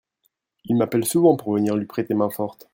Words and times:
Il 0.65 0.77
m'appelle 0.77 1.05
souvent 1.05 1.35
pour 1.35 1.53
venir 1.53 1.75
lui 1.75 1.85
prêter 1.85 2.15
main 2.15 2.31
forte. 2.31 2.67